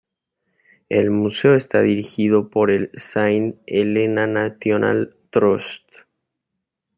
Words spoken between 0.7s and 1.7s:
El museo es